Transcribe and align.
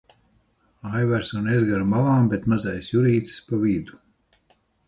Aivars 0.99 1.29
un 1.41 1.51
es 1.57 1.67
gar 1.73 1.83
malām, 1.91 2.31
bet 2.33 2.49
mazais 2.55 2.91
Jurītis 2.95 3.39
pa 3.51 3.63
vidu. 3.67 4.01